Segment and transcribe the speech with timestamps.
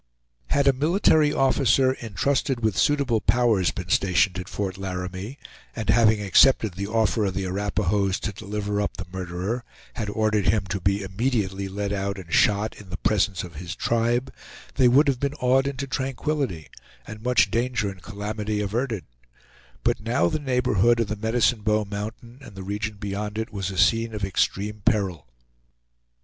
[0.47, 5.37] Had a military officer, intrusted with suitable powers, been stationed at Fort Laramie,
[5.75, 10.47] and having accepted the offer of the Arapahoes to deliver up the murderer, had ordered
[10.47, 14.33] him to be immediately led out and shot, in presence of his tribe,
[14.73, 16.67] they would have been awed into tranquillity,
[17.05, 19.05] and much danger and calamity averted;
[19.83, 23.69] but now the neighborhood of the Medicine Bow Mountain and the region beyond it was
[23.69, 25.27] a scene of extreme peril.